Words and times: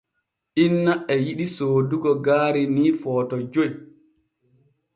Inna 0.65 0.93
e 1.13 1.15
yiɗi 1.25 1.45
soodugo 1.55 2.11
gaari 2.25 2.63
ni 2.75 2.83
Footo 3.01 3.35
joy. 3.53 3.71